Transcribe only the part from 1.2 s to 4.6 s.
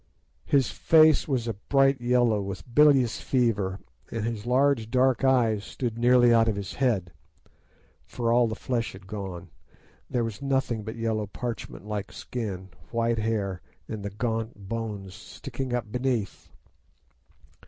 was a bright yellow with bilious fever, and his